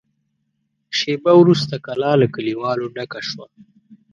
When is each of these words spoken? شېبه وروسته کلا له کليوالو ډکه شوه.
شېبه 0.97 1.33
وروسته 1.41 1.75
کلا 1.85 2.11
له 2.21 2.27
کليوالو 2.35 2.85
ډکه 2.95 3.19
شوه. 3.29 3.45